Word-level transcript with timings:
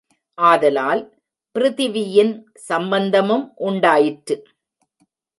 ஆதலால் 0.37 1.01
பிருதிவியின் 1.55 2.31
சம்பந்தமும் 2.53 3.43
உண்டாயிற்று. 3.55 4.37